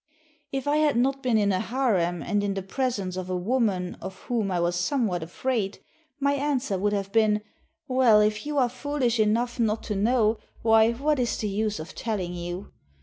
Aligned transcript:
If 0.51 0.67
I 0.67 0.77
had 0.77 0.97
not 0.97 1.21
been 1.21 1.37
in 1.37 1.51
a 1.51 1.59
harem, 1.59 2.23
and 2.23 2.43
in 2.43 2.55
the 2.55 2.63
presence 2.63 3.17
of 3.17 3.29
a 3.29 3.35
woman 3.37 3.97
of 4.01 4.17
whom 4.21 4.49
I 4.49 4.59
was 4.59 4.75
somewhat 4.75 5.21
afraid, 5.21 5.77
my 6.19 6.33
answer 6.33 6.75
would 6.79 6.91
have 6.93 7.11
been, 7.11 7.41
"Well, 7.87 8.19
if 8.19 8.43
you 8.47 8.57
are 8.57 8.67
foolish 8.67 9.19
enough 9.19 9.59
not 9.59 9.83
to 9.83 9.95
know, 9.95 10.39
why, 10.63 10.93
what 10.93 11.19
is 11.19 11.37
the 11.37 11.49
use 11.49 11.79
of 11.79 11.93
teUing 11.93 12.35
you?" 12.35 12.71